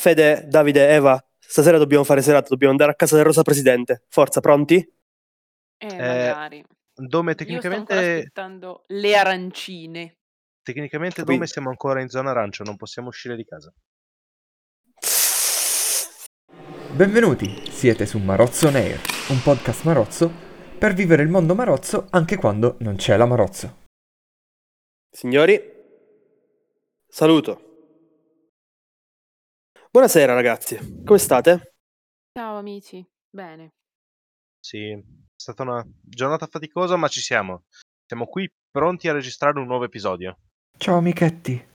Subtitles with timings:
[0.00, 4.04] Fede, Davide, Eva, stasera dobbiamo fare serata, dobbiamo andare a casa del Rosa Presidente.
[4.08, 4.76] Forza, pronti?
[5.76, 6.64] Eh, magari.
[6.94, 10.16] Dome Io sto tecnicamente, aspettando le arancine.
[10.62, 11.34] tecnicamente Capito.
[11.34, 13.70] Dome siamo ancora in zona arancio, non possiamo uscire di casa.
[16.94, 20.32] Benvenuti, siete su Marozzo on Air, un podcast marozzo
[20.78, 23.80] per vivere il mondo marozzo anche quando non c'è la marozzo.
[25.10, 25.60] Signori,
[27.06, 27.68] saluto.
[29.92, 31.74] Buonasera ragazzi, come state?
[32.32, 33.04] Ciao amici.
[33.28, 33.70] Bene.
[34.60, 35.02] Sì, è
[35.34, 37.64] stata una giornata faticosa, ma ci siamo.
[38.06, 40.38] Siamo qui pronti a registrare un nuovo episodio.
[40.78, 41.70] Ciao amichetti.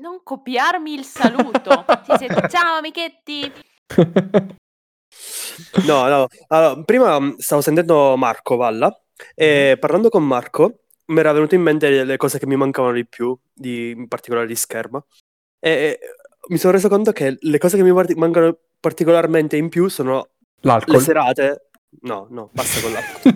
[0.00, 1.84] Non copiarmi il saluto.
[2.04, 3.52] Sì, sì, Ciao amichetti.
[5.88, 8.96] No, no, allora, prima mh, stavo sentendo Marco Valla
[9.34, 13.04] e parlando con Marco mi era venuto in mente le cose che mi mancavano di
[13.08, 15.04] più, di, in particolare di scherma,
[15.58, 15.98] e, e
[16.48, 20.28] mi sono reso conto che le cose che mi guardi- mancano particolarmente in più sono
[20.60, 21.00] le L'alcol.
[21.00, 21.62] serate.
[22.00, 23.32] No, no, basta con l'alcol.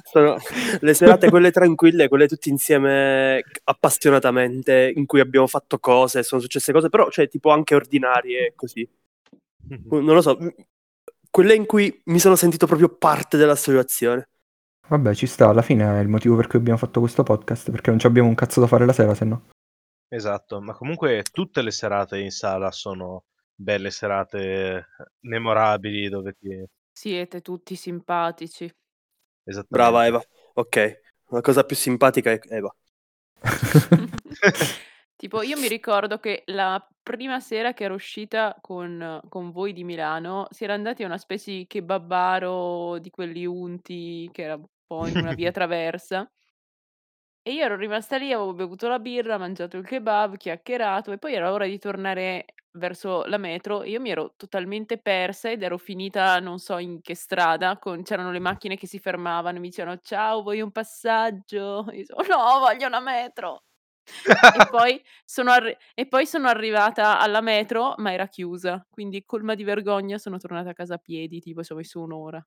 [0.10, 0.36] sono
[0.80, 6.72] le serate quelle tranquille, quelle tutte insieme appassionatamente, in cui abbiamo fatto cose, sono successe
[6.72, 8.88] cose, però cioè tipo anche ordinarie e così.
[9.90, 10.38] Non lo so,
[11.30, 14.28] quelle in cui mi sono sentito proprio parte della situazione.
[14.88, 17.90] Vabbè, ci sta, alla fine è il motivo per cui abbiamo fatto questo podcast, perché
[17.90, 19.46] non ci abbiamo un cazzo da fare la sera, se no.
[20.08, 24.88] Esatto, ma comunque tutte le serate in sala sono belle serate
[25.20, 26.64] memorabili dove ti...
[26.92, 28.64] Siete tutti simpatici.
[29.44, 29.66] Esattamente.
[29.68, 30.22] Brava Eva.
[30.54, 32.74] Ok, la cosa più simpatica è Eva.
[35.16, 39.82] Tipo, io mi ricordo che la prima sera che ero uscita con, con voi di
[39.82, 44.66] Milano, si era andati a una specie di kebabaro di quelli unti, che era un
[44.86, 46.30] po' in una via traversa.
[47.48, 51.32] E io ero rimasta lì, avevo bevuto la birra, mangiato il kebab, chiacchierato, e poi
[51.34, 53.84] era ora di tornare verso la metro.
[53.84, 58.32] Io mi ero totalmente persa ed ero finita, non so in che strada, con- c'erano
[58.32, 61.84] le macchine che si fermavano e mi dicevano ciao, vuoi un passaggio?
[61.94, 63.62] Io dicevo, no, voglio una metro.
[64.50, 68.84] E poi, sono arri- e poi sono arrivata alla metro, ma era chiusa.
[68.90, 72.44] Quindi, colma di vergogna, sono tornata a casa a piedi, tipo ci ho messo un'ora.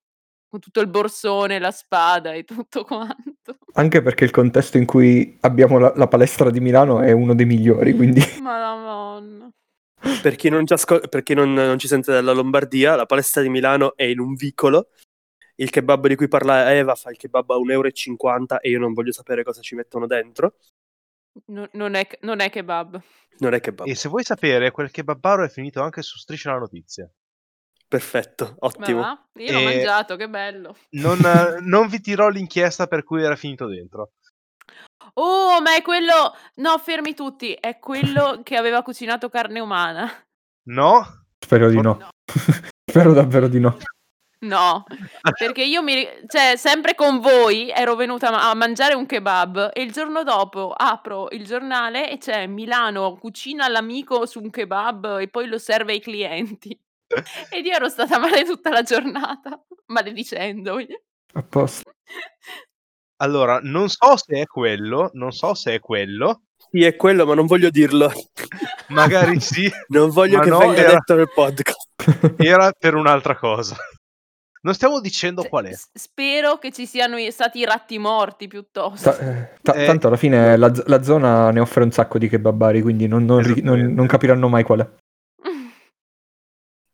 [0.50, 3.60] Con tutto il borsone, la spada e tutto quanto.
[3.74, 7.46] Anche perché il contesto in cui abbiamo la, la palestra di Milano è uno dei
[7.46, 8.20] migliori, quindi...
[8.42, 9.52] Madonna.
[10.22, 13.44] Per chi non ci, ascol- per chi non- non ci sente dalla Lombardia, la palestra
[13.44, 14.90] di Milano è in un vicolo.
[15.56, 18.94] Il kebab di cui parla Eva fa il kebab a 1,50 euro e io non
[18.94, 20.56] voglio sapere cosa ci mettono dentro.
[21.48, 23.00] No- non, è, non è kebab.
[23.40, 23.88] Non è kebab.
[23.88, 27.10] E se vuoi sapere, quel kebabbaro è finito anche su Striscia la Notizia.
[27.90, 29.00] Perfetto, Ma ottimo.
[29.02, 29.26] va?
[29.40, 30.76] Io l'ho E- mangiato, che bello.
[30.92, 31.18] Non,
[31.66, 34.12] non vi dirò l'inchiesta per cui era finito dentro.
[35.16, 36.36] Oh, ma è quello...
[36.58, 37.54] No, fermi tutti.
[37.54, 40.08] È quello che aveva cucinato carne umana.
[40.68, 41.24] No?
[41.44, 41.98] Spero di no.
[42.00, 42.10] No.
[42.90, 43.76] Spero davvero di no.
[44.42, 44.86] No,
[45.38, 46.08] perché io mi...
[46.28, 50.72] Cioè, sempre con voi ero venuta ma- a mangiare un kebab e il giorno dopo
[50.72, 55.92] apro il giornale e c'è Milano cucina l'amico su un kebab e poi lo serve
[55.94, 56.80] ai clienti.
[57.50, 60.88] Ed io ero stata male tutta la giornata, maledicendomi.
[61.34, 61.92] A posto.
[63.22, 67.34] Allora, non so se è quello, non so se è quello, Sì, è quello, ma
[67.34, 68.12] non voglio dirlo.
[68.90, 71.88] magari sì, Non voglio che no, venga era- detto nel podcast.
[72.38, 73.76] era per un'altra cosa.
[74.62, 75.74] Non stiamo dicendo Cioè, qual è.
[75.74, 79.10] s- spero che ci siano stati i ratti morti piuttosto.
[79.10, 79.86] Ta- eh, ta- Eh.
[79.86, 83.24] tanto alla fine la, z- la zona ne offre un sacco di kebabari, quindi non,
[83.26, 84.90] non ri- non- non capiranno mai qual è.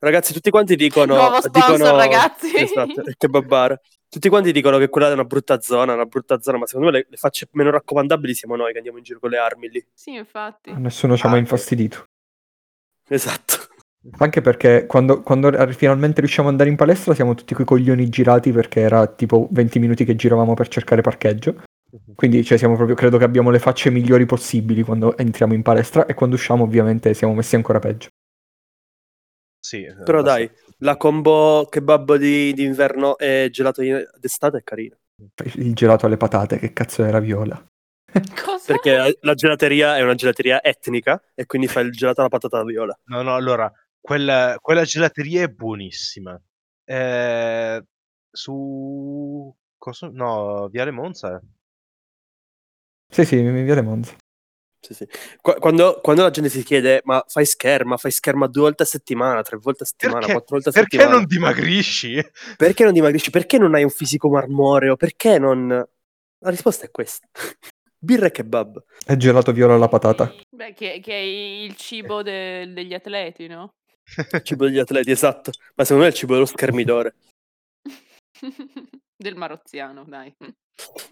[0.05, 1.15] Ragazzi, tutti quanti dicono...
[1.15, 2.55] Nuovo sponsor, dicono- ragazzi.
[2.55, 3.79] Esatto, il kebab bar.
[4.07, 6.97] Tutti quanti dicono che quella è una brutta zona, una brutta zona, ma secondo me
[6.99, 9.83] le, le facce meno raccomandabili siamo noi che andiamo in giro con le armi lì.
[9.95, 10.71] Sì, infatti.
[10.77, 12.03] Nessuno ci ha mai Ah, infastidito.
[13.09, 13.53] Esatto.
[14.19, 18.51] Anche perché quando, quando finalmente riusciamo ad andare in palestra siamo tutti coi coglioni girati
[18.51, 21.63] perché era tipo 20 minuti che giravamo per cercare parcheggio.
[22.13, 26.05] Quindi cioè, siamo proprio, credo che abbiamo le facce migliori possibili quando entriamo in palestra
[26.05, 28.09] e quando usciamo ovviamente siamo messi ancora peggio.
[29.65, 30.47] Sì, Però dai,
[30.79, 34.95] la combo kebab di, d'inverno e gelato di- d'estate è carina.
[35.55, 37.57] Il gelato alle patate, che cazzo era viola.
[38.45, 38.73] Cosa?
[38.73, 42.63] Perché la, la gelateria è una gelateria etnica e quindi fa il gelato alla patata
[42.63, 42.95] viola.
[43.05, 46.39] No, no, allora, quella, quella gelateria è buonissima.
[46.83, 47.83] Eh,
[48.29, 49.51] su...
[49.79, 51.41] cosa- No, Viale Monza.
[53.09, 54.15] Sì, sì, mi viene Monza.
[54.85, 55.07] Sì, sì.
[55.41, 58.85] Qua- Quando, quando la gente si chiede, ma fai scherma, fai scherma due volte a
[58.85, 61.15] settimana, tre volte a settimana, Perché, quattro volte a perché settimana.
[61.17, 62.23] non dimagrisci?
[62.55, 63.31] Perché non dimagrisci?
[63.31, 64.95] Perché non hai un fisico marmoreo?
[64.95, 65.67] Perché non...
[65.69, 67.27] La risposta è questa.
[67.97, 68.83] birra e kebab.
[69.07, 70.31] E gelato viola alla patata.
[70.55, 71.15] Beh, che, che è
[71.65, 73.73] il cibo de- degli atleti, no?
[74.33, 75.49] Il cibo degli atleti, esatto.
[75.73, 77.15] Ma secondo me è il cibo dello schermidore.
[79.17, 80.35] Del marozziano, dai.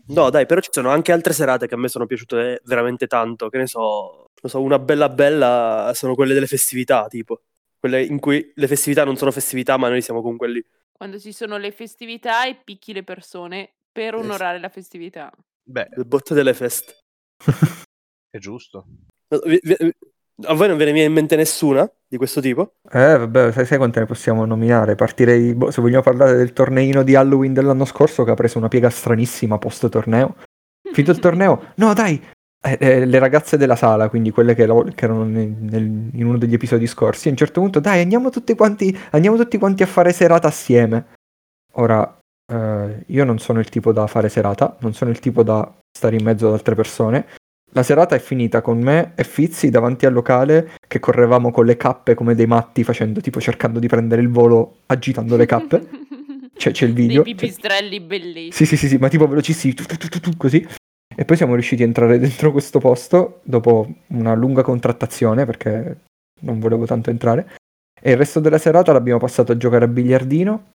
[0.07, 3.49] No, dai, però ci sono anche altre serate che a me sono piaciute veramente tanto.
[3.49, 7.43] Che ne so, non so, una bella bella sono quelle delle festività, tipo.
[7.79, 10.65] Quelle in cui le festività non sono festività, ma noi siamo comunque lì.
[10.91, 15.31] Quando ci sono le festività e picchi le persone per onorare la festività.
[15.63, 16.97] Beh, Le botte delle feste.
[18.29, 18.85] è giusto.
[19.45, 19.93] Vi- vi-
[20.45, 22.73] A voi non ve ne viene in mente nessuna di questo tipo?
[22.91, 24.95] Eh, vabbè, sai, sai quante ne possiamo nominare?
[24.95, 28.67] Partirei, boh, se vogliamo parlare del torneino di Halloween dell'anno scorso che ha preso una
[28.67, 30.35] piega stranissima post torneo.
[30.91, 32.21] Finito il torneo, no dai,
[32.65, 36.25] eh, eh, le ragazze della sala, quindi quelle che, lav- che erano nel- nel- in
[36.25, 39.83] uno degli episodi scorsi, a un certo punto, dai, andiamo tutti quanti, andiamo tutti quanti
[39.83, 41.05] a fare serata assieme.
[41.73, 42.19] Ora,
[42.51, 46.15] eh, io non sono il tipo da fare serata, non sono il tipo da stare
[46.15, 47.27] in mezzo ad altre persone.
[47.75, 51.75] La serata è finita con me e Fizzi davanti al locale che correvamo con le
[51.75, 55.89] cappe come dei matti, facendo tipo cercando di prendere il volo agitando le cappe.
[56.55, 57.23] C'è, c'è il video.
[57.23, 58.51] Dei pipistrelli bellissimi.
[58.51, 60.65] sì, sì, sì, sì, ma tipo velocissimi, tu, tu, tu, tu, tu, così.
[61.15, 65.97] E poi siamo riusciti a entrare dentro questo posto dopo una lunga contrattazione perché
[66.41, 67.55] non volevo tanto entrare.
[67.99, 70.73] E il resto della serata l'abbiamo passato a giocare a biliardino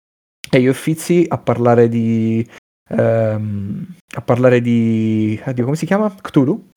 [0.50, 2.44] e io e Fizzi a parlare di.
[2.88, 3.86] Ehm,
[4.16, 5.40] a parlare di.
[5.44, 6.14] Oddio, come si chiama?
[6.20, 6.68] Cthulhu?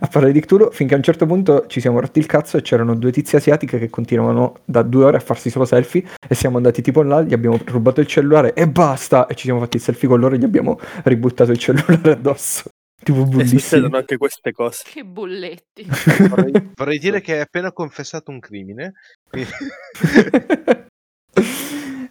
[0.00, 2.62] A parlare di Cthulhu finché a un certo punto ci siamo rotti il cazzo e
[2.62, 6.56] c'erano due tizie asiatiche che continuavano da due ore a farsi solo selfie e siamo
[6.56, 9.26] andati tipo là, gli abbiamo rubato il cellulare e basta!
[9.26, 12.64] E ci siamo fatti il selfie con loro e gli abbiamo ributtato il cellulare addosso.
[13.00, 13.60] Tipo E bellissimo.
[13.60, 14.82] succedono anche queste cose.
[14.90, 15.86] Che bulletti.
[16.28, 18.94] Vorrei- Vorrei dire che hai appena confessato un crimine.
[19.30, 19.50] quindi-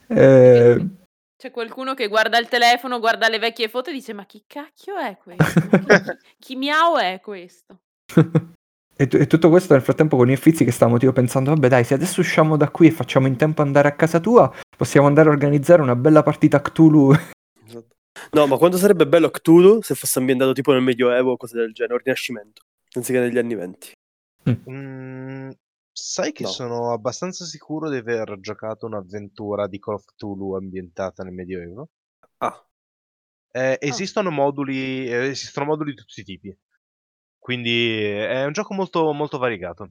[0.08, 0.88] Eh,
[1.38, 4.96] C'è qualcuno che guarda il telefono, guarda le vecchie foto e dice: Ma chi cacchio
[4.96, 5.62] è questo?
[5.68, 5.80] Chi,
[6.40, 7.82] chi miau è questo?
[8.96, 11.68] e, tu- e tutto questo nel frattempo con i Fizzi che stavamo tipo pensando, vabbè
[11.68, 15.08] dai, se adesso usciamo da qui e facciamo in tempo andare a casa tua, possiamo
[15.08, 17.14] andare a organizzare una bella partita Cthulhu.
[17.66, 17.96] Esatto.
[18.32, 21.74] No, ma quanto sarebbe bello Cthulhu se fosse ambientato tipo nel Medioevo o cose del
[21.74, 23.92] genere, o Rinascimento, anziché negli anni venti.
[24.70, 25.50] Mm,
[25.98, 26.50] sai che No.
[26.50, 31.90] sono abbastanza sicuro di aver giocato un'avventura di Call of Cthulhu ambientata nel Medioevo.
[32.40, 32.62] Ah,
[33.56, 36.54] Eh, esistono moduli, eh, esistono moduli di tutti i tipi.
[37.40, 39.88] Quindi è un gioco molto, molto variegato.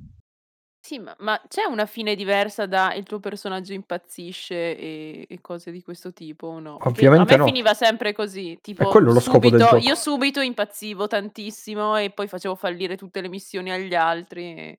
[0.85, 5.71] Sì, ma, ma c'è una fine diversa da il tuo personaggio impazzisce e, e cose
[5.71, 6.77] di questo tipo o no?
[6.77, 7.47] Perché Ovviamente a me no.
[7.47, 9.89] finiva sempre così, tipo quello lo scopo del subito- gioco.
[9.89, 14.43] io subito impazzivo tantissimo e poi facevo fallire tutte le missioni agli altri.
[14.55, 14.79] e-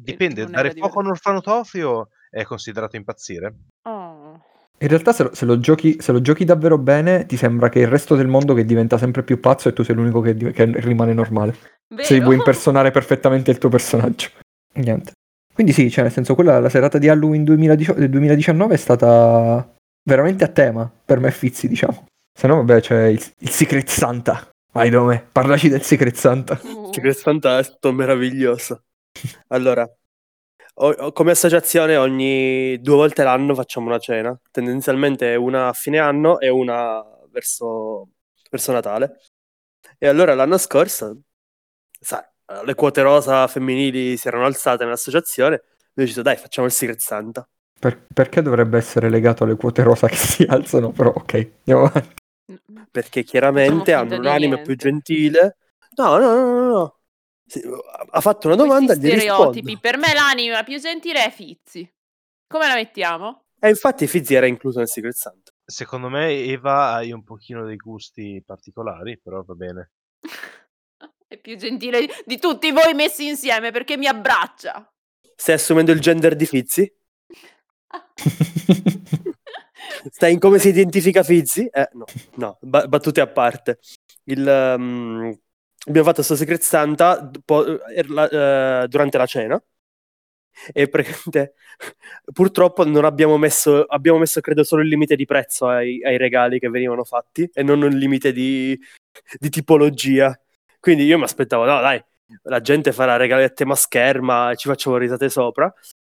[0.00, 3.54] Dipende, dare fuoco a un orfanotrofio è considerato impazzire.
[3.82, 4.40] Oh.
[4.80, 7.80] In realtà se lo, se lo giochi, se lo giochi davvero bene ti sembra che
[7.80, 10.64] il resto del mondo che diventa sempre più pazzo e tu sei l'unico che, che
[10.80, 11.52] rimane normale.
[12.00, 12.26] Se Vero?
[12.26, 14.28] vuoi impersonare perfettamente il tuo personaggio.
[14.78, 15.12] Niente.
[15.52, 19.74] Quindi sì, cioè nel senso quella, la serata di Halloween 2018 del 2019 è stata
[20.04, 22.06] veramente a tema per me Fizzi, diciamo.
[22.32, 24.48] Se no vabbè c'è il, il Secret Santa.
[24.72, 26.60] Vai Dome, parlaci del Secret Santa.
[26.62, 28.84] Uh, Secret Santa è stato meraviglioso.
[29.48, 29.88] Allora,
[30.74, 35.98] o- o- come associazione ogni due volte l'anno facciamo una cena, tendenzialmente una a fine
[35.98, 38.10] anno e una verso,
[38.50, 39.18] verso Natale.
[39.98, 41.20] E allora l'anno scorso,
[42.00, 42.22] sai,
[42.64, 47.48] le quote rosa femminili si erano alzate nell'associazione, abbiamo deciso dai facciamo il Secret Santa.
[47.80, 50.92] Per- perché dovrebbe essere legato alle quote rosa che si alzano?
[50.92, 52.14] Però ok, andiamo avanti.
[52.90, 54.62] perché chiaramente Facciamo hanno finta un di anime niente.
[54.62, 55.56] più gentile.
[55.96, 56.97] No, no, no, no, no.
[57.48, 57.62] Sì,
[58.10, 59.52] ha fatto una domanda Questi gli rispondo.
[59.52, 59.78] stereotipi.
[59.78, 61.90] Per me l'anima più gentile è Fizzi.
[62.46, 63.46] Come la mettiamo?
[63.58, 65.50] E infatti Fizzi era incluso nel Secret Santa.
[65.64, 69.92] Secondo me Eva hai un pochino dei gusti particolari, però va bene.
[71.26, 74.90] È più gentile di tutti voi messi insieme perché mi abbraccia.
[75.34, 76.90] Stai assumendo il gender di Fizzi?
[80.10, 81.66] Stai in come si identifica Fizzi?
[81.66, 82.04] Eh, no,
[82.36, 83.78] no, ba- battute a parte.
[84.24, 85.38] Il, ehm,
[85.86, 89.62] abbiamo fatto questo Secret Santa po- er- la- eh, durante la cena
[90.72, 91.54] e praticamente
[92.32, 96.58] purtroppo non abbiamo messo, abbiamo messo credo solo il limite di prezzo ai, ai regali
[96.58, 98.78] che venivano fatti e non un limite di,
[99.38, 100.38] di tipologia.
[100.80, 102.02] Quindi io mi aspettavo, no dai,
[102.44, 105.72] la gente farà regali a tema scherma e ci facciamo risate sopra.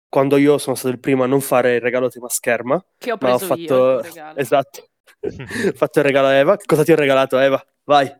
[0.10, 3.12] Quando io sono stato il primo a non fare il regalo a tema scherma, Che
[3.12, 4.38] ho ma ho preso io il fatto regalo.
[4.40, 4.88] esatto.
[5.22, 6.58] ho fatto il regalo a Eva.
[6.66, 7.64] Cosa ti ho regalato, Eva?
[7.84, 8.12] Vai.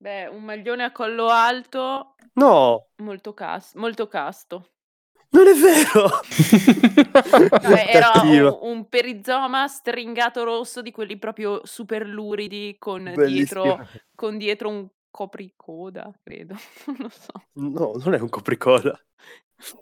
[0.00, 4.70] Beh, un maglione a collo alto No, molto, cas- molto casto.
[5.30, 6.08] non è vero.
[7.60, 8.58] Vabbè, era Cattivo.
[8.62, 14.88] un, un perizoma stringato rosso di quelli proprio super luridi con dietro, con dietro un
[15.10, 16.54] copricoda, credo,
[16.86, 17.32] non lo so.
[17.54, 18.98] No, non è un copricoda.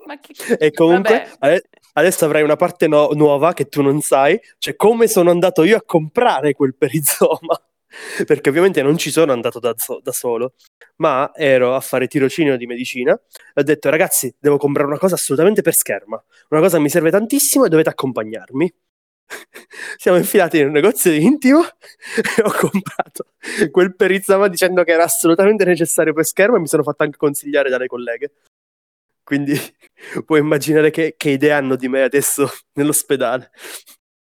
[0.06, 1.37] Ma che E comunque vabbè.
[1.38, 5.62] ade- adesso avrai una parte no- nuova che tu non sai, cioè come sono andato
[5.64, 7.61] io a comprare quel perizoma.
[8.26, 10.55] Perché ovviamente non ci sono andato da, so- da solo,
[10.97, 15.15] ma ero a fare tirocinio di medicina e ho detto ragazzi devo comprare una cosa
[15.15, 18.75] assolutamente per scherma, una cosa mi serve tantissimo e dovete accompagnarmi.
[19.97, 23.33] Siamo infilati in un negozio intimo e ho comprato
[23.71, 27.69] quel perizoma dicendo che era assolutamente necessario per schermo e mi sono fatto anche consigliare
[27.69, 28.33] dalle colleghe.
[29.25, 29.59] Quindi
[30.25, 33.50] puoi immaginare che, che idee hanno di me adesso nell'ospedale.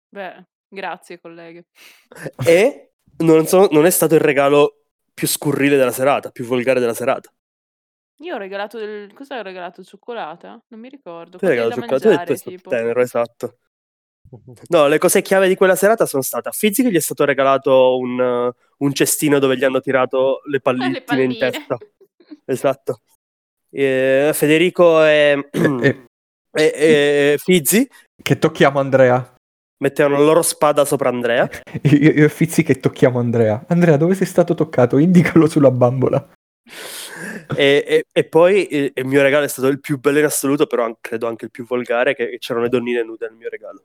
[0.08, 1.66] Beh, grazie colleghe.
[2.44, 2.87] E
[3.18, 4.82] non, so- non è stato il regalo
[5.12, 7.32] più scurrile della serata, più volgare della serata.
[8.20, 9.12] Io ho regalato del...
[9.12, 9.84] cosa ho regalato?
[9.84, 10.60] Cioccolata?
[10.68, 11.38] Non mi ricordo.
[11.38, 12.70] Tu hai regalato da cioccolato, tu hai mangiare, tipo.
[12.70, 13.58] tenero, esatto.
[14.68, 17.24] No, le cose chiave di quella serata sono state a Fizzi che gli è stato
[17.24, 18.52] regalato un, uh,
[18.84, 21.32] un cestino dove gli hanno tirato le pallettine le palline.
[21.32, 21.76] in testa.
[22.44, 23.00] Esatto.
[23.70, 26.06] E Federico e, E-
[26.52, 26.72] e-
[27.32, 27.88] e Fizzi
[28.22, 29.34] che tocchiamo Andrea.
[29.78, 31.48] Mettevano la loro spada sopra Andrea.
[31.82, 33.64] Io, io e Fizzi che tocchiamo Andrea.
[33.68, 34.98] Andrea, dove sei stato toccato?
[34.98, 36.30] Indicalo sulla bambola.
[37.56, 40.66] E, e- e poi eh, il mio regalo è stato il più bello in assoluto,
[40.66, 43.84] però an- credo anche il più volgare, che c'erano le donnine nude nel mio regalo.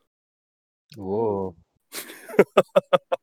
[0.98, 1.56] Wow.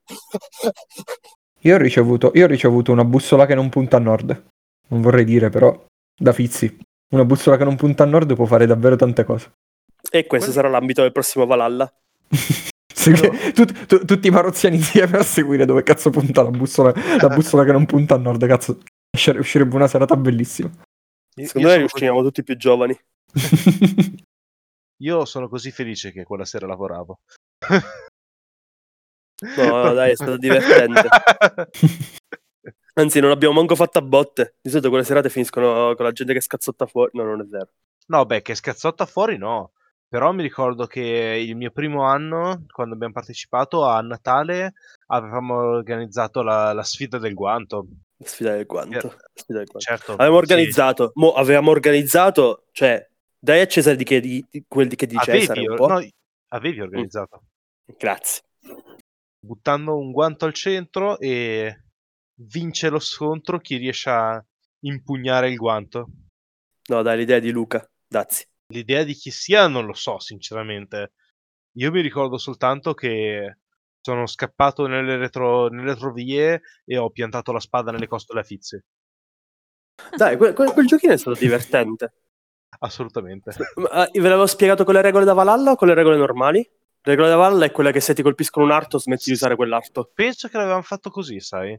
[1.62, 4.44] Io ho ricevuto, io ho ricevuto una bussola che non punta a nord.
[4.88, 5.84] Non vorrei dire, però,
[6.18, 6.74] da Fizzi.
[7.12, 9.50] Una bussola che non punta a nord può fare davvero tante cose.
[10.10, 11.92] e questo sarà l'ambito del prossimo Valhalla.
[13.54, 17.64] Tut- tu- tutti i marozziani insieme a seguire dove cazzo punta la bussola, la bussola
[17.64, 18.78] che non punta a nord, cazzo.
[19.16, 20.70] Uscire- Uscirebbe una serata bellissima.
[21.37, 22.99] Io, Secondo io me sono riusciamo tutti più giovani.
[23.32, 24.14] così,
[25.02, 27.20] io sono così felice che quella sera lavoravo.
[29.56, 31.08] No, no, dai, è stato divertente.
[32.94, 34.56] Anzi, non abbiamo manco fatto a botte.
[34.60, 37.12] Di solito quelle serate finiscono con la gente che scazzotta fuori.
[37.14, 37.70] No, non è vero.
[38.08, 39.72] No, beh, che scazzotta fuori no.
[40.11, 44.73] Però mi ricordo che il mio primo anno, quando abbiamo partecipato a Natale,
[45.07, 47.87] avevamo organizzato la, la sfida del guanto.
[48.17, 48.97] La sfida del guanto.
[48.97, 49.79] Eh, sfida del guanto.
[49.79, 50.12] Certo.
[50.14, 50.50] Avevamo sì.
[50.52, 55.07] organizzato, mo avevamo organizzato, cioè, dai a Cesare di che di, di- quel di che
[55.07, 55.87] di Cesare Avevi, un po'.
[55.87, 56.05] no,
[56.49, 57.43] avevi organizzato.
[57.97, 58.43] Grazie.
[59.38, 61.85] Buttando un guanto al centro e
[62.35, 64.45] vince lo scontro chi riesce a
[64.81, 66.09] impugnare il guanto.
[66.88, 67.88] No, dai, l'idea di Luca.
[68.09, 68.49] Grazie.
[68.70, 71.12] L'idea di chi sia non lo so, sinceramente.
[71.74, 73.58] Io mi ricordo soltanto che
[74.00, 78.82] sono scappato nelle, retro, nelle retrovie e ho piantato la spada nelle costole a Fizzi.
[80.16, 82.14] Dai, quel, quel- quel giochino è stato divertente.
[82.78, 83.52] Assolutamente.
[83.74, 86.58] Ma, eh, ve l'avevo spiegato con le regole da Valhalla o con le regole normali?
[87.02, 89.56] La regola da Valhalla è quella che se ti colpiscono un arto smetti di usare
[89.56, 90.10] quell'arto.
[90.14, 91.78] Penso che l'avevamo fatto così, sai?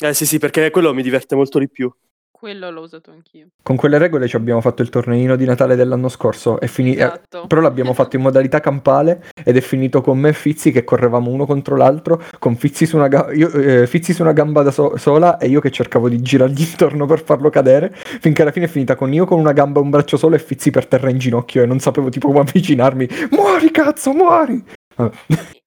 [0.00, 1.92] Eh sì, sì, perché quello mi diverte molto di più.
[2.38, 3.48] Quello l'ho usato anch'io.
[3.62, 6.60] Con quelle regole ci abbiamo fatto il torneino di Natale dell'anno scorso.
[6.60, 7.46] È fini- eh, Esatto.
[7.48, 11.30] però l'abbiamo fatto in modalità campale ed è finito con me e Fizzi che correvamo
[11.32, 14.70] uno contro l'altro, con Fizzi su una, ga- io- eh, Fizzi su una gamba da
[14.70, 18.66] so- sola e io che cercavo di girargli intorno per farlo cadere, finché alla fine
[18.66, 21.10] è finita con io con una gamba e un braccio solo e Fizzi per terra
[21.10, 23.08] in ginocchio e non sapevo tipo come avvicinarmi.
[23.32, 24.64] Muori cazzo, muori!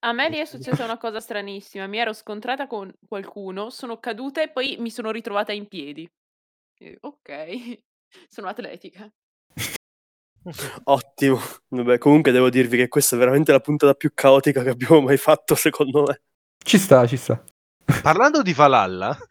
[0.04, 1.86] A me lì è successa una cosa stranissima.
[1.88, 6.10] Mi ero scontrata con qualcuno, sono caduta e poi mi sono ritrovata in piedi.
[6.82, 7.30] E, ok,
[8.28, 9.08] sono atletica.
[10.86, 11.40] Ottimo.
[11.68, 15.18] Vabbè, comunque devo dirvi che questa è veramente la puntata più caotica che abbiamo mai
[15.18, 16.22] fatto, secondo me.
[16.58, 17.44] Ci sta, ci sta.
[18.02, 19.16] Parlando di Valhalla,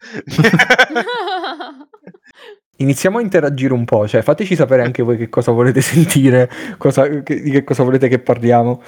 [2.77, 7.21] Iniziamo a interagire un po', cioè fateci sapere anche voi che cosa volete sentire, cosa-
[7.21, 8.81] che- di che cosa volete che parliamo.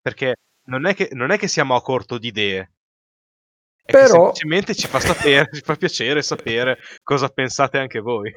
[0.00, 0.36] perché
[0.68, 2.72] non è che, non è che siamo a corto di idee.
[3.90, 8.32] Però- che semplicemente ci fa sapere, ci fa piacere sapere cosa pensate anche voi.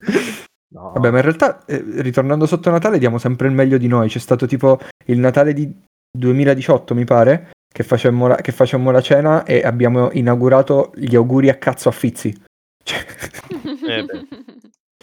[0.74, 0.90] No.
[0.92, 4.08] Vabbè, ma in realtà, eh, ritornando sotto Natale, diamo sempre il meglio di noi.
[4.08, 5.72] C'è stato tipo il Natale di
[6.10, 11.48] 2018, mi pare, che facemmo la, che facemmo la cena e abbiamo inaugurato gli auguri
[11.48, 12.36] a cazzo a Fizzi.
[12.82, 13.06] Cioè,
[13.88, 14.26] Eh beh.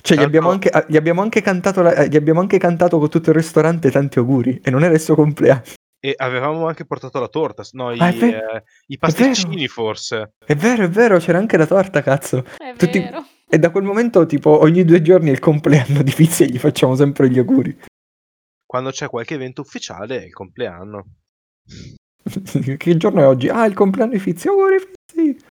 [0.01, 2.99] cioè, gli, abbiamo anche, ah, gli abbiamo anche cantato la- eh, gli abbiamo anche cantato
[2.99, 5.61] con tutto il ristorante tanti auguri e non era il suo compleanno.
[6.03, 10.33] E avevamo anche portato la torta, no, i, Ah, eh, i pasticcini forse.
[10.43, 12.43] È vero, è vero, c'era anche la torta, cazzo.
[12.57, 13.23] È Tutti- vero.
[13.47, 16.57] E da quel momento, tipo, ogni due giorni è il compleanno di Fizzi e gli
[16.57, 17.77] facciamo sempre gli auguri.
[18.65, 21.05] Quando c'è qualche evento ufficiale è il compleanno.
[22.77, 23.49] che giorno è oggi?
[23.49, 25.45] Ah, il compleanno di Fizzi, auguri Fizzi.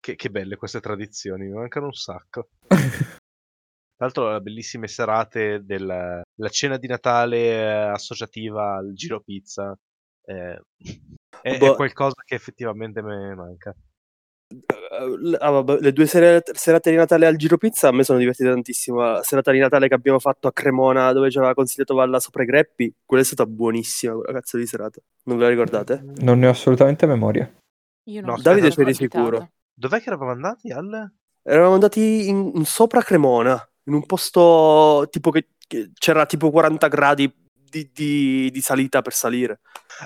[0.00, 2.48] Che, che belle queste tradizioni, mi mancano un sacco.
[2.68, 9.74] Tra l'altro, le bellissime serate della la cena di Natale eh, associativa al giro pizza.
[10.26, 10.60] Eh,
[11.42, 11.74] è, è Boh.
[11.74, 13.74] qualcosa che effettivamente me manca.
[14.48, 18.48] eh, ah, vabbè, le due serate di Natale al Giro Pizza a me sono divertite
[18.50, 19.00] tantissimo.
[19.00, 22.42] La serata di Natale che abbiamo fatto a Cremona dove ci aveva consigliato Valla sopra
[22.42, 25.00] i Greppi, quella è stata buonissima, quella cazzo di serata.
[25.24, 26.02] Non ve la ricordate?
[26.18, 27.50] Non ne ho assolutamente memoria.
[28.06, 29.24] Io No, non Davide sono c'eri capitata.
[29.24, 29.50] sicuro.
[29.72, 30.70] Dov'è che eravamo andati?
[30.70, 31.12] Al...
[31.42, 36.86] Eravamo andati in, in sopra Cremona, in un posto tipo che, che c'era tipo 40
[36.88, 37.32] gradi
[37.74, 39.60] di, di- di salita per salire.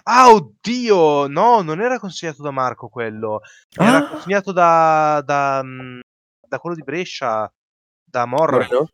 [0.04, 1.26] Ah, oddio!
[1.26, 3.40] No, non era consigliato da Marco quello.
[3.76, 4.08] Era Ah!
[4.08, 6.00] consigliato da, da, mm,
[6.48, 7.52] da quello di Brescia,
[8.04, 8.56] da Morra.
[8.56, 8.88] Moreno?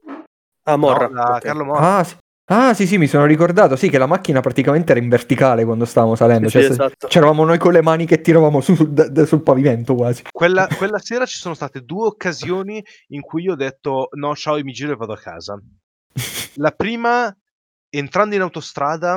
[0.65, 1.07] Ah, Morra.
[1.09, 1.41] No, da ok.
[1.43, 1.97] Carlo Morra.
[1.99, 2.17] Ah sì.
[2.47, 3.77] ah, sì, sì, mi sono ricordato.
[3.77, 6.49] Sì, che la macchina praticamente era in verticale quando stavamo salendo.
[6.49, 7.07] Sì, cioè, sì, esatto.
[7.07, 10.23] C'eravamo noi con le mani che tiravamo su, sul, sul pavimento quasi.
[10.33, 14.61] Quella, quella sera ci sono state due occasioni in cui io ho detto no, ciao,
[14.63, 15.59] mi giro e vado a casa.
[16.57, 17.35] La prima,
[17.97, 19.17] entrando in autostrada,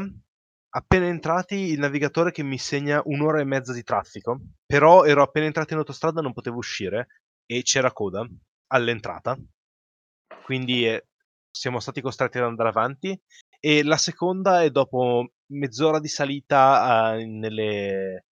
[0.69, 5.47] appena entrati, il navigatore che mi segna un'ora e mezza di traffico, però ero appena
[5.47, 7.07] entrato in autostrada, non potevo uscire
[7.45, 8.27] e c'era coda
[8.67, 9.37] all'entrata.
[10.41, 11.07] Quindi eh,
[11.51, 13.19] siamo stati costretti ad andare avanti.
[13.59, 18.25] E la seconda è dopo mezz'ora di salita eh, nelle,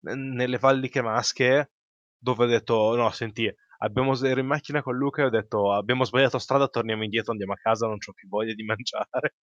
[0.00, 1.70] nelle valli cremasche,
[2.18, 6.04] dove ho detto: No, senti, abbiamo, ero in macchina con Luca e ho detto: Abbiamo
[6.04, 9.34] sbagliato strada, torniamo indietro, andiamo a casa, non ho più voglia di mangiare.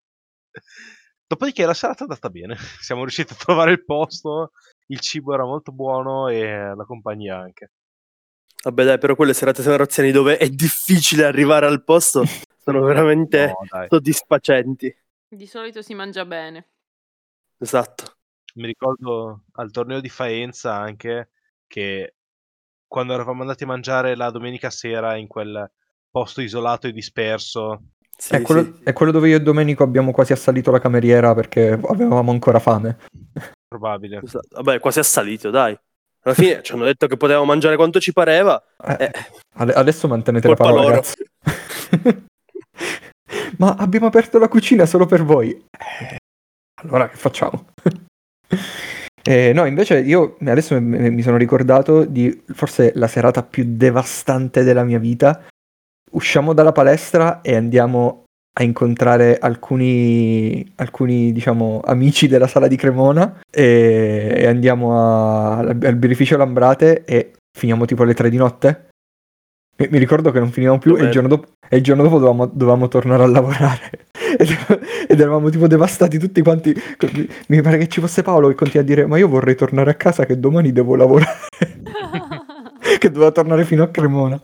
[1.26, 4.52] Dopodiché la serata è andata bene, siamo riusciti a trovare il posto,
[4.88, 7.70] il cibo era molto buono e la compagnia anche.
[8.64, 12.22] Vabbè, dai, però quelle serate seraziani dove è difficile arrivare al posto
[12.62, 14.94] sono veramente No, soddisfacenti.
[15.28, 16.68] Di solito si mangia bene.
[17.58, 18.18] Esatto.
[18.54, 21.30] Mi ricordo al torneo di Faenza anche
[21.66, 22.14] che
[22.86, 25.70] quando eravamo andati a mangiare la domenica sera in quel
[26.10, 28.74] posto isolato e disperso, Sì, è, quello, sì.
[28.84, 32.98] è quello dove io e Domenico abbiamo quasi assalito la cameriera perché avevamo ancora fame.
[33.66, 34.20] probabile.
[34.50, 35.76] Vabbè, quasi assalito, dai.
[36.24, 38.62] Alla fine ci hanno detto che potevamo mangiare quanto ci pareva.
[38.86, 39.10] Eh, Eh,
[39.54, 41.02] ade- adesso mantenete la colpa parola, loro.
[41.02, 41.24] ragazzi.
[43.58, 45.50] Ma abbiamo aperto la cucina solo per voi.
[45.50, 46.16] Eh,
[46.82, 47.66] allora che facciamo?
[49.24, 54.82] Eh, no, invece io adesso mi sono ricordato di forse la serata più devastante della
[54.82, 55.44] mia vita.
[56.12, 63.40] Usciamo dalla palestra e andiamo a incontrare alcuni, alcuni diciamo, amici della sala di Cremona
[63.50, 68.88] e, e andiamo a- al, birrificio Lambrate e finiamo tipo alle tre di notte.
[69.78, 72.18] Mi, mi ricordo che non finivamo più e il giorno dopo, e il giorno dopo
[72.18, 73.90] dovevamo, dovevamo tornare a lavorare.
[74.32, 74.48] Ed,
[75.08, 76.74] ed eravamo tipo devastati tutti quanti.
[77.48, 79.94] Mi pare che ci fosse Paolo che continua a dire: Ma io vorrei tornare a
[79.94, 81.36] casa che domani devo lavorare.
[82.98, 84.40] che doveva tornare fino a Cremona.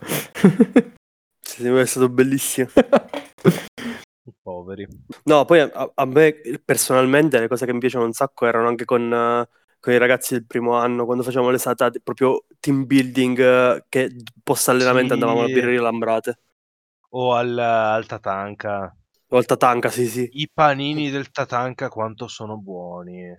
[1.58, 2.68] È stato bellissimo.
[4.42, 4.86] Poveri.
[5.24, 8.84] No, poi a, a me personalmente le cose che mi piacevano un sacco erano anche
[8.84, 9.48] con, eh,
[9.80, 14.14] con i ragazzi del primo anno, quando facevamo le satate, proprio team building, eh, che
[14.42, 15.20] post allenamento Sì.
[15.20, 16.38] andavamo a birrerie lambrate.
[17.10, 18.94] O al, al Tatanka.
[19.28, 20.28] O al Tatanka, sì, sì.
[20.32, 23.34] I panini del Tatanka quanto sono buoni.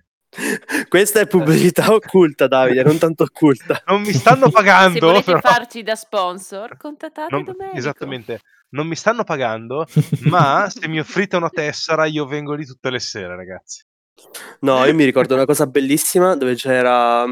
[0.88, 3.82] Questa è pubblicità occulta, Davide, non tanto occulta.
[3.86, 5.40] Non mi stanno Se pagando, volete però.
[5.40, 7.76] farci da sponsor, contattate Non- Domenico.
[7.76, 8.40] esattamente,
[8.70, 9.86] non mi stanno pagando,
[10.22, 13.84] ma se mi offrite una tessera io vengo lì tutte le sere, ragazzi.
[14.60, 17.24] No, io mi ricordo una cosa bellissima dove c'era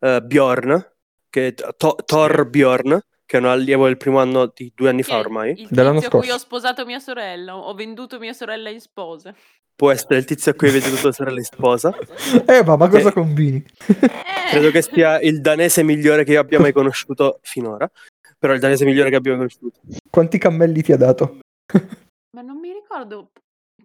[0.00, 0.92] eh, Bjorn,
[1.28, 5.10] che, To- Thor Bjorn, che è un allievo del primo anno di due anni Chi
[5.10, 5.60] fa ormai.
[5.60, 6.32] Il Dell'anno a cui scorso.
[6.32, 9.34] ho sposato mia sorella, ho venduto mia sorella in spose.
[9.78, 11.94] Può essere il tizio a cui avete dovuto essere la sposa.
[12.46, 13.12] Eh, ma, ma cosa Eh.
[13.12, 13.64] combini?
[13.86, 14.10] Eh,
[14.50, 17.88] Credo che sia il danese migliore che io abbia mai conosciuto finora.
[18.36, 19.78] Però il danese migliore che abbiamo conosciuto.
[20.10, 21.38] Quanti cammelli ti ha dato?
[22.36, 23.30] Ma non mi ricordo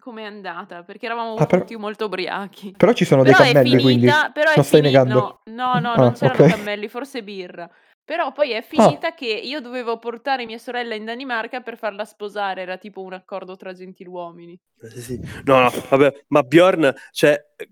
[0.00, 2.74] com'è andata, perché eravamo Ah, però- tutti molto ubriachi.
[2.76, 5.40] Però ci sono Però dei è cammelli, quindi finita, però è non stai finita, negando.
[5.44, 6.50] no, no, no, Ah, non c'erano ok.
[6.50, 7.70] cammelli, forse birra.
[8.04, 12.60] Però poi è finita che io dovevo portare mia sorella in Danimarca per farla sposare,
[12.60, 14.60] era tipo un accordo tra gentiluomini.
[14.82, 15.20] Eh, sì, sì.
[15.44, 17.68] No, no, vabbè, ma Bjorn, cioè, eh,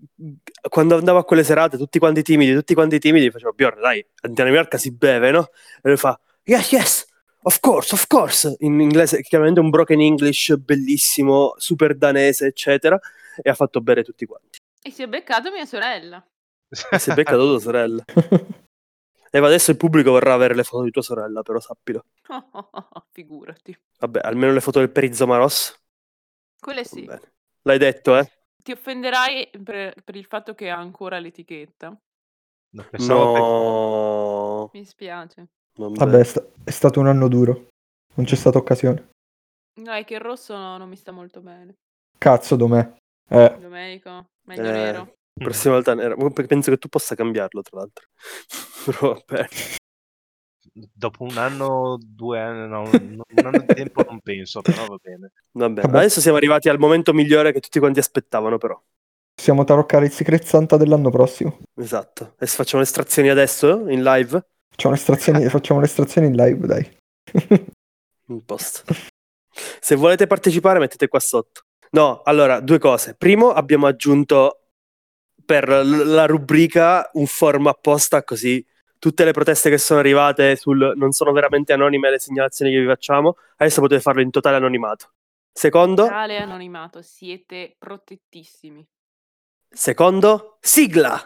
[0.67, 4.27] quando andavo a quelle serate, tutti quanti timidi, tutti quanti timidi, facevo Bjorn, dai, a
[4.27, 5.49] Danimarca si beve, no?
[5.51, 7.05] E lui fa, yes, yes,
[7.43, 12.99] of course, of course, in inglese, chiaramente un broken English bellissimo, super danese, eccetera,
[13.39, 14.57] e ha fatto bere tutti quanti.
[14.81, 16.25] E si è beccato mia sorella.
[16.89, 18.03] E si è beccato tua sorella.
[19.35, 22.05] Eva, adesso il pubblico vorrà avere le foto di tua sorella, però sappilo.
[23.11, 23.75] Figurati.
[23.99, 25.75] Vabbè, almeno le foto del Perizoma Ross.
[26.59, 27.03] Quelle sì.
[27.03, 27.33] Bene.
[27.63, 28.29] L'hai detto, eh?
[28.63, 31.97] Ti offenderai per, per il fatto che ha ancora l'etichetta.
[32.75, 34.69] No, No.
[34.71, 35.47] Mi spiace.
[35.79, 35.97] Vabbè.
[35.97, 37.69] Vabbè, è, sta- è stato un anno duro.
[38.13, 39.09] Non c'è stata occasione.
[39.81, 41.73] No, è che il rosso no- non mi sta molto bene.
[42.19, 42.95] Cazzo, domè.
[43.29, 45.13] Eh, Domenico, meglio Eh, nero.
[45.35, 46.15] La prossima volta nero.
[46.31, 48.05] Penso che tu possa cambiarlo, tra l'altro.
[48.85, 49.47] Però vabbè.
[50.73, 55.31] dopo un anno, due anni, no, un anno di tempo non penso, però va bene.
[55.51, 55.87] Va bene.
[55.87, 55.99] Vabbè.
[55.99, 58.79] Adesso siamo arrivati al momento migliore che tutti quanti aspettavano, però.
[59.35, 61.59] Possiamo taroccare il Secret Santa dell'anno prossimo.
[61.75, 62.33] Esatto.
[62.35, 64.45] Adesso facciamo le estrazioni adesso, in live.
[64.69, 66.97] Facciamo le estrazioni, facciamo le estrazioni in live, dai.
[68.27, 68.83] In post.
[69.79, 71.61] Se volete partecipare, mettete qua sotto.
[71.91, 73.15] No, allora, due cose.
[73.15, 74.62] Primo, abbiamo aggiunto
[75.45, 78.65] per la rubrica un forum apposta, così
[78.99, 82.87] tutte le proteste che sono arrivate sul non sono veramente anonime le segnalazioni che vi
[82.87, 85.13] facciamo, adesso potete farlo in totale anonimato.
[85.51, 88.85] Secondo, Totale anonimato, siete protettissimi.
[89.69, 91.19] secondo, sigla.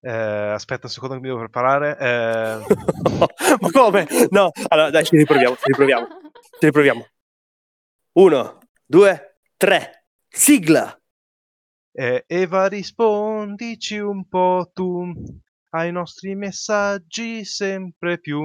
[0.00, 1.96] Eh, aspetta un secondo che mi devo preparare.
[1.98, 2.66] Eh,
[3.60, 4.06] Ma come?
[4.30, 6.06] No, allora dai, ci riproviamo, ci riproviamo,
[6.58, 7.06] ci riproviamo.
[8.12, 10.96] Uno, due, tre, sigla.
[11.96, 15.12] Eh, Eva, rispondici un po' tu
[15.70, 18.42] ai nostri messaggi sempre più.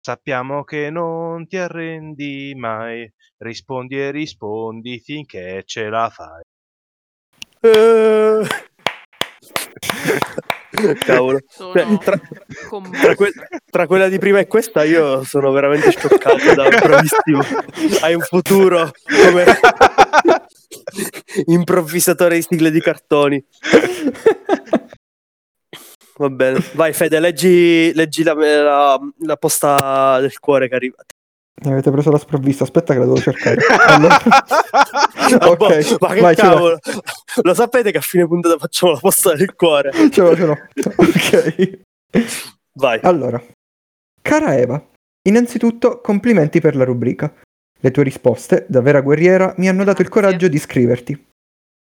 [0.00, 3.12] Sappiamo che non ti arrendi mai.
[3.36, 6.42] Rispondi e rispondi finché ce la fai.
[7.60, 8.46] Eh.
[11.04, 11.38] Cavolo.
[11.48, 12.20] Sono Cioè, tra,
[13.02, 13.32] tra que-
[13.70, 17.42] tra quella di prima e questa io sono veramente scioccato da bravissimo.
[18.00, 18.90] Hai un futuro
[19.22, 19.44] come
[21.46, 23.44] improvvisatore di sigle di cartoni.
[26.18, 30.96] Va bene, vai Fede, leggi, leggi la, la- la posta del cuore che arriva.
[31.64, 33.60] Mi avete preso la sprovvista, aspetta che la devo cercare.
[33.86, 34.18] Allora,
[35.38, 36.78] Ah, boh, ok, ma che vai, cavolo,
[37.42, 39.90] lo sapete che a fine puntata facciamo la posta del cuore?
[40.10, 40.58] Ce l'ho, ce l'ho.
[40.96, 41.80] Ok.
[42.74, 43.00] Vai.
[43.02, 43.42] Allora,
[44.20, 44.82] cara Eva,
[45.28, 47.32] innanzitutto complimenti per la rubrica.
[47.84, 51.26] Le tue risposte, da vera guerriera, mi hanno dato il coraggio di scriverti.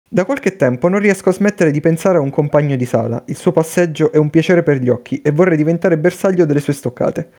[0.08, 3.22] Da qualche tempo non riesco a smettere di pensare a un compagno di sala.
[3.26, 6.72] Il suo passeggio è un piacere per gli occhi e vorrei diventare bersaglio delle sue
[6.72, 7.34] stoccate.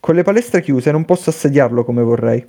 [0.00, 2.48] Con le palestre chiuse non posso assediarlo come vorrei.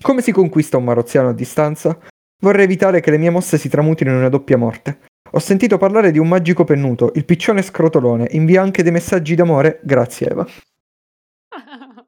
[0.00, 1.96] Come si conquista un marozziano a distanza?
[2.40, 5.02] Vorrei evitare che le mie mosse si tramutino in una doppia morte.
[5.34, 8.28] Ho sentito parlare di un magico pennuto, il piccione scrotolone.
[8.32, 9.78] Invia anche dei messaggi d'amore.
[9.82, 10.46] Grazie, Eva.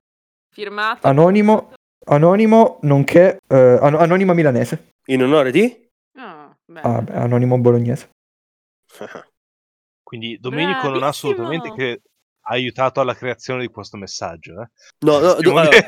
[0.51, 1.07] Firmato.
[1.07, 1.73] Anonimo,
[2.07, 4.89] anonimo, nonché eh, an- anonima milanese.
[5.07, 5.89] In onore di?
[6.67, 6.81] Beh.
[6.81, 8.11] Ah, beh, anonimo bolognese.
[10.03, 11.97] Quindi Domenico non ha assolutamente Bravissimo.
[11.97, 12.03] che
[12.47, 14.61] aiutato alla creazione di questo messaggio.
[14.61, 14.71] Eh?
[15.05, 15.79] No, no, Stiamo allora,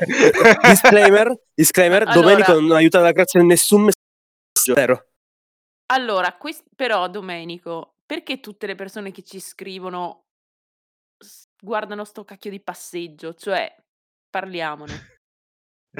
[0.69, 4.73] disclaimer, disclaimer, Allora- Domenico non ha aiutato la creazione di nessun messaggio.
[4.73, 5.07] Zero.
[5.87, 10.25] Allora, quest- però Domenico, perché tutte le persone che ci scrivono
[11.59, 13.33] guardano sto cacchio di passeggio?
[13.33, 13.73] Cioè,
[14.29, 15.16] parliamone.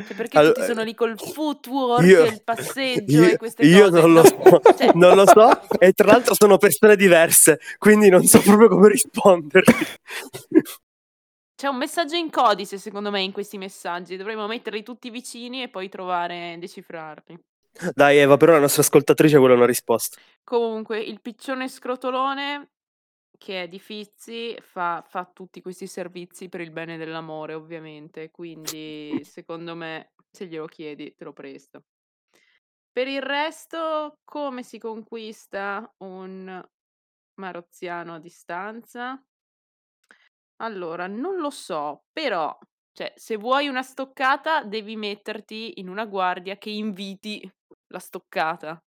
[0.05, 3.89] Cioè, perché Allora, tutti sono lì col footwork, io- il passeggio io- e queste io
[3.89, 3.99] cose?
[4.01, 8.23] non lo so, cioè- non lo so, e tra l'altro sono persone diverse, quindi non
[8.23, 9.73] so proprio come risponderti.
[11.55, 14.15] C'è un messaggio in codice, secondo me, in questi messaggi.
[14.15, 17.39] Dovremmo metterli tutti vicini e poi trovare, decifrarli.
[17.95, 20.19] Dai Eva, però la nostra ascoltatrice vuole una risposta.
[20.43, 22.69] Comunque, il piccione scrotolone,
[23.37, 28.31] che è di Fizzi, fa, fa tutti questi servizi per il bene dell'amore, ovviamente.
[28.31, 31.85] Quindi, secondo me, se glielo chiedi, te lo presto.
[32.91, 36.67] Per il resto, come si conquista un
[37.35, 39.23] marozziano a distanza?
[40.57, 42.57] Allora, non lo so, però,
[42.91, 47.47] cioè, se vuoi una stoccata, devi metterti in una guardia che inviti
[47.93, 48.83] la stoccata.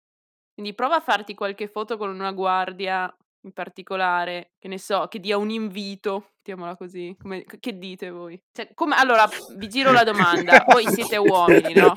[0.54, 3.12] Quindi prova a farti qualche foto con una guardia
[3.46, 7.16] in particolare, che ne so, che dia un invito, mettiamola così.
[7.20, 8.40] Come- che dite voi?
[8.52, 10.64] Cioè, come, allora, vi giro la domanda.
[10.66, 11.96] Voi siete uomini, no?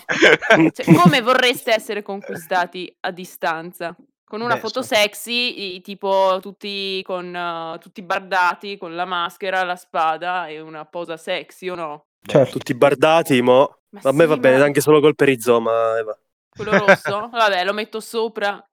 [0.71, 3.95] Cioè, come vorreste essere conquistati a distanza?
[4.23, 9.05] Con una Beh, foto so- sexy, i- tipo tutti con eh, tutti bardati, con la
[9.05, 12.05] maschera, la spada e una posa sexy, o no?
[12.21, 12.51] Certo.
[12.59, 13.79] Tutti bardati, mo.
[13.89, 16.15] Ma A me sì, va bene, ma- anche solo col perizoma, Eva.
[16.47, 17.29] Quello rosso?
[17.31, 18.63] Vabbè, lo metto sopra.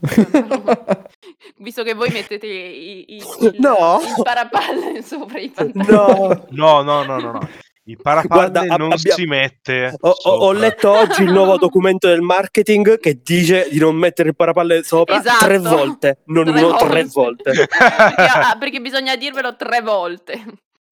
[1.58, 4.00] Visto che voi mettete i- i- il, No.
[4.02, 6.44] il parapalle sopra i pantaloni.
[6.50, 6.82] No.
[6.82, 7.48] No, no, no, no.
[7.86, 9.94] Il parapalle Guarda, non abbia- si mette.
[10.00, 14.30] Ho, ho- ho letto oggi il nuovo documento del marketing che dice di non mettere
[14.30, 15.44] il parapalle sopra Esatto.
[15.44, 17.52] tre volte, non Tre uno, tre volte.
[17.52, 17.52] volte.
[17.52, 20.42] perché, ah, perché bisogna dirvelo tre volte.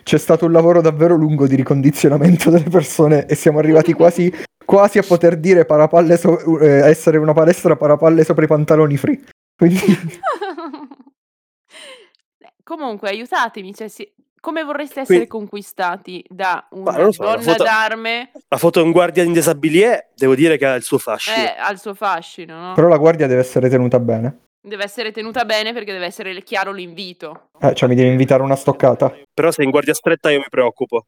[0.03, 4.33] C'è stato un lavoro davvero lungo di ricondizionamento delle persone e siamo arrivati quasi,
[4.65, 9.21] quasi a poter dire parapalle so- eh, essere una palestra parapalle sopra i pantaloni free.
[9.57, 9.79] Quindi
[12.65, 14.11] Comunque, aiutatemi, cioè, si-
[14.41, 18.87] come vorreste essere Quindi- conquistati da una so, la donna foto- d'arme La foto di
[18.87, 21.37] un guardia in disabilie devo dire che ha il suo fascino.
[21.37, 22.73] eh, al suo fascino, no?
[22.75, 24.39] però la guardia deve essere tenuta bene.
[24.65, 27.51] Deve essere tenuta bene perché deve essere chiaro l'invito.
[27.61, 29.13] Eh, cioè mi devi invitare una stoccata.
[29.35, 31.07] Però se in guardia stretta io mi preoccupo.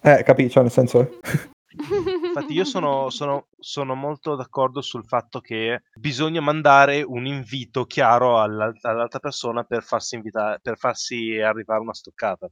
[0.00, 1.18] Eh, capi, cioè nel senso...
[1.74, 8.40] Infatti io sono, sono- sono molto d'accordo sul fatto che bisogna mandare un invito chiaro
[8.40, 12.48] all'al- all'altra persona per farsi, invita- per farsi arrivare una stoccata.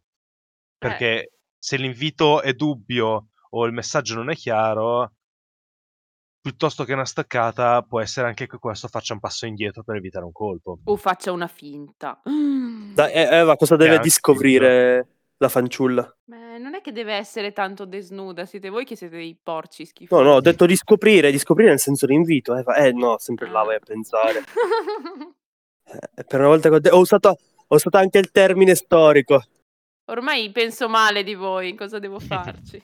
[0.76, 5.12] Perché se l'invito è dubbio o il messaggio non è chiaro,
[6.42, 10.24] piuttosto che una stoccata, può essere anche che questo faccia un passo indietro per evitare
[10.24, 10.80] un colpo.
[10.84, 12.20] O faccia una finta.
[12.24, 16.16] Dai, eh, Eva, cosa deve Chiaro, discoprire la fanciulla?
[16.24, 20.20] Beh, non è che deve essere tanto desnuda, siete voi che siete dei porci schifosi.
[20.20, 22.56] No, no, ho detto di scoprire, di scoprire nel senso di invito.
[22.56, 22.74] Eva.
[22.74, 24.42] Eh, no, sempre là vai a pensare.
[25.84, 27.28] Eh, per una volta che ho, de- ho usato,
[27.66, 29.42] ho usato anche il termine storico.
[30.06, 32.82] Ormai penso male di voi, cosa devo farci?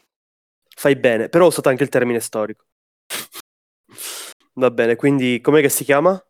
[0.68, 2.66] Fai bene, però ho usato anche il termine storico.
[4.58, 6.20] Va bene, quindi com'è che si chiama?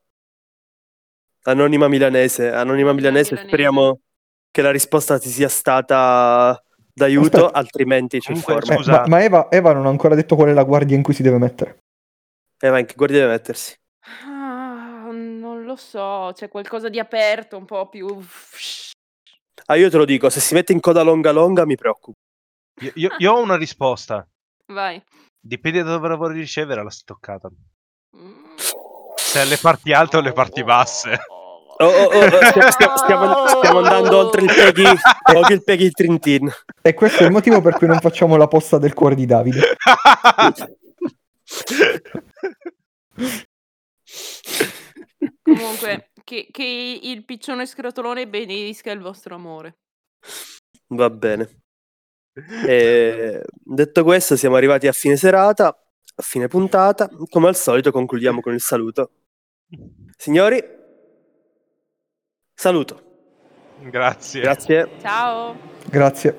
[1.44, 2.48] Anonima milanese.
[2.48, 3.48] Anonima Anonima milanese, milanese.
[3.48, 4.00] speriamo
[4.50, 6.62] che la risposta ti sia stata
[6.92, 7.58] d'aiuto, Aspetta.
[7.58, 8.74] altrimenti ci informa.
[8.74, 8.92] Eh, Scusa.
[8.92, 11.22] ma, ma Eva, Eva non ha ancora detto qual è la guardia in cui si
[11.22, 11.78] deve mettere.
[12.60, 13.74] Eva, in che guardia deve mettersi?
[14.24, 18.06] Ah, non lo so, c'è qualcosa di aperto, un po' più...
[19.66, 22.18] Ah, io te lo dico, se si mette in coda longa longa mi preoccupo.
[22.80, 24.26] Io, io- io ho una risposta.
[24.66, 25.02] Vai.
[25.40, 27.48] Dipende da dove la vuoi ricevere la stoccata.
[29.16, 31.18] Se alle parti alte o alle parti basse.
[31.80, 34.84] Oh, oh, oh, oh, stiamo, stiamo- stiamo- stiamo andando oltre il Peggy,
[35.34, 36.50] oltre il Peggy Trintin.
[36.82, 39.76] E questo è il motivo per cui non facciamo la posta del cuore di Davide.
[45.42, 49.78] Comunque, che, che il piccione scrotolone benedisca il vostro amore.
[50.88, 51.62] Va bene.
[52.66, 55.76] E, detto questo, siamo arrivati a fine serata,
[56.18, 57.08] a fine puntata.
[57.30, 59.10] Come al solito, concludiamo con il saluto.
[60.16, 60.62] Signori,
[62.54, 63.02] saluto.
[63.80, 64.40] Grazie.
[64.40, 64.88] Grazie.
[65.00, 65.56] Ciao!
[65.86, 66.36] Grazie.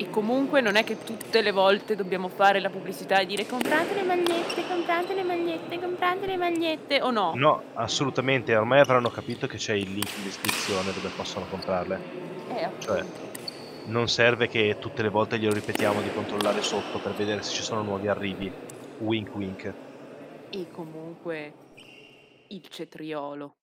[0.00, 3.94] E comunque non è che tutte le volte dobbiamo fare la pubblicità e dire comprate
[3.94, 7.32] le magliette, comprate le magliette, comprate le magliette, o no?
[7.34, 8.56] No, assolutamente.
[8.56, 12.00] Ormai avranno capito che c'è il link in descrizione dove possono comprarle.
[12.54, 12.86] Eh, appunto.
[12.86, 13.04] Cioè,
[13.88, 17.62] Non serve che tutte le volte glielo ripetiamo di controllare sotto per vedere se ci
[17.62, 18.52] sono nuovi arrivi.
[18.98, 19.74] Wink wink.
[20.50, 21.52] E comunque
[22.48, 23.57] il cetriolo.